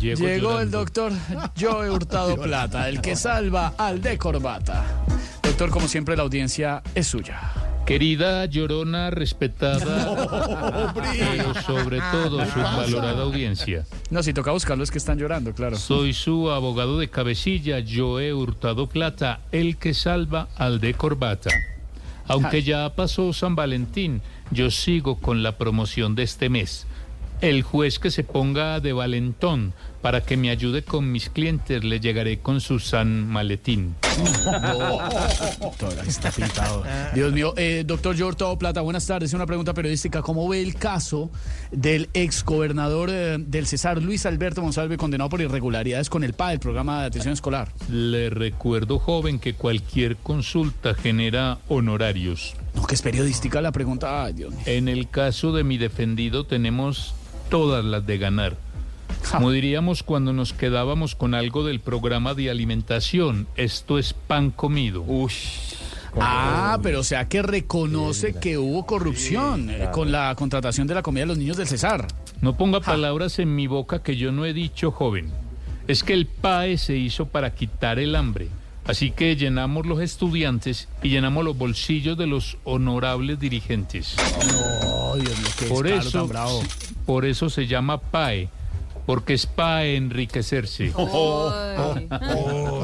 [0.00, 1.12] Llego Llegó el doctor
[1.58, 4.84] Joe Hurtado Plata, el que salva al de corbata.
[5.42, 7.40] Doctor, como siempre, la audiencia es suya.
[7.86, 13.86] Querida, llorona, respetada, pero sobre todo su valorada audiencia.
[14.10, 15.76] No, si toca buscarlo es que están llorando, claro.
[15.76, 21.48] Soy su abogado de cabecilla, Joe Hurtado Plata, el que salva al de corbata.
[22.26, 24.20] Aunque ya pasó San Valentín,
[24.50, 26.86] yo sigo con la promoción de este mes.
[27.40, 32.00] El juez que se ponga de valentón para que me ayude con mis clientes, le
[32.00, 33.94] llegaré con su San Maletín.
[36.00, 36.84] Ahí está pintado.
[37.14, 39.32] Dios mío, eh, doctor Joe Hurtado Plata, buenas tardes.
[39.34, 40.22] Una pregunta periodística.
[40.22, 41.30] ¿Cómo ve el caso
[41.72, 46.60] del exgobernador eh, del Cesar, Luis Alberto Monsalve, condenado por irregularidades con el PA, el
[46.60, 47.72] programa de atención escolar?
[47.90, 52.54] Le recuerdo, joven, que cualquier consulta genera honorarios.
[52.74, 54.24] No, que es periodística la pregunta.
[54.24, 54.62] Ay, Dios mío.
[54.66, 57.14] En el caso de mi defendido tenemos
[57.48, 58.56] todas las de ganar.
[59.32, 65.04] Como diríamos cuando nos quedábamos con algo del programa de alimentación, esto es pan comido.
[66.20, 71.02] Ah, pero o sea que reconoce que hubo corrupción eh, con la contratación de la
[71.02, 72.08] comida de los niños del Cesar.
[72.40, 75.30] No ponga palabras en mi boca que yo no he dicho, joven.
[75.86, 78.48] Es que el PAE se hizo para quitar el hambre.
[78.88, 84.16] Así que llenamos los estudiantes y llenamos los bolsillos de los honorables dirigentes.
[84.86, 86.62] Oh, Dios mío, qué Por eso, tan bravo.
[87.04, 88.48] por eso se llama PAE,
[89.04, 90.90] porque es PAE enriquecerse.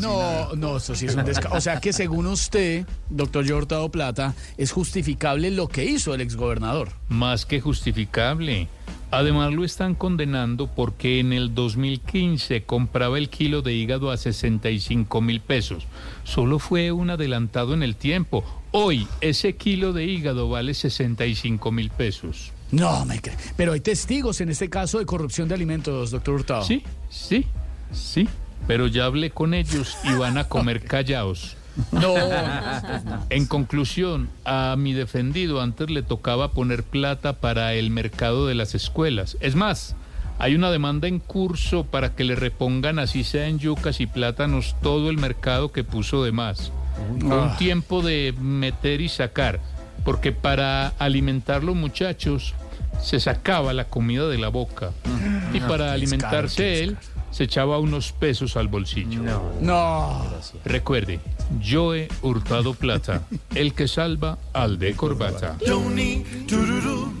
[0.00, 1.56] No, no, eso sí es un descaro.
[1.56, 6.20] O sea que según usted, doctor Joe Hurtado Plata, es justificable lo que hizo el
[6.20, 6.90] exgobernador.
[7.08, 8.68] Más que justificable.
[9.10, 15.20] Además lo están condenando porque en el 2015 compraba el kilo de hígado a 65
[15.22, 15.86] mil pesos.
[16.24, 18.44] Solo fue un adelantado en el tiempo.
[18.70, 22.52] Hoy ese kilo de hígado vale 65 mil pesos.
[22.70, 23.20] No, me.
[23.56, 26.64] Pero hay testigos en este caso de corrupción de alimentos, doctor Hurtado.
[26.64, 27.46] Sí, sí,
[27.92, 28.28] sí.
[28.66, 31.56] Pero ya hablé con ellos y van a comer callaos.
[31.92, 32.14] No,
[33.30, 38.74] En conclusión, a mi defendido antes le tocaba poner plata para el mercado de las
[38.74, 39.36] escuelas.
[39.40, 39.94] Es más,
[40.38, 44.76] hay una demanda en curso para que le repongan, así sea en yucas y plátanos,
[44.82, 46.72] todo el mercado que puso de más.
[47.22, 47.56] Un Ah.
[47.58, 49.60] tiempo de meter y sacar,
[50.04, 52.54] porque para alimentar los muchachos
[53.00, 54.90] se sacaba la comida de la boca.
[55.54, 56.96] Y para alimentarse él,
[57.30, 59.22] se echaba unos pesos al bolsillo.
[59.60, 60.24] no.
[60.64, 61.20] Recuerde,
[61.62, 63.22] Joe Hurtado Plata,
[63.54, 65.56] el que salva al de corbata.
[65.66, 67.12] Johnny Tururú,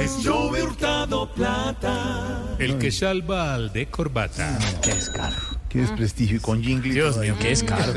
[0.00, 2.56] es Joe Hurtado Plata.
[2.58, 4.58] El que salva al de corbata.
[4.82, 5.36] Qué descaro.
[5.68, 6.92] Qué desprestigio y con jingle.
[6.92, 7.92] Dios mío, qué descaro.